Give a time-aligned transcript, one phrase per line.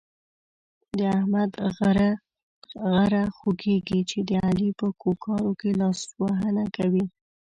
[0.97, 1.51] د احمد
[2.91, 4.87] غره خوږېږي چې د علي په
[5.23, 7.05] کارو کې لاسوهنه کوي.